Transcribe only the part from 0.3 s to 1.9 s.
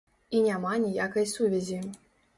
І няма ніякай сувязі.